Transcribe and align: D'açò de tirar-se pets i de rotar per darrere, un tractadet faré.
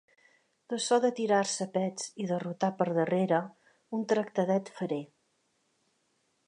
D'açò 0.71 0.97
de 1.03 1.11
tirar-se 1.19 1.67
pets 1.75 2.07
i 2.25 2.29
de 2.31 2.39
rotar 2.45 2.71
per 2.81 2.89
darrere, 2.99 3.41
un 3.99 4.09
tractadet 4.15 4.75
faré. 4.79 5.01